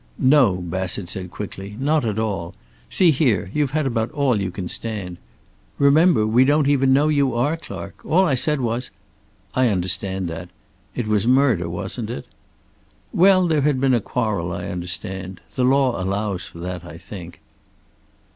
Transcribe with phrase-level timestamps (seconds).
[0.17, 1.77] "No," Bassett said quickly.
[1.79, 2.55] "Not at all.
[2.89, 5.17] See here, you've had about all you can stand.
[5.77, 8.03] Remember, we don't even know you are Clark.
[8.03, 8.89] All I said was"
[9.53, 10.49] "I understand that.
[10.95, 12.25] It was murder, wasn't it?"
[13.13, 15.39] "Well, there had been a quarrel, I understand.
[15.53, 17.39] The law allows for that, I think."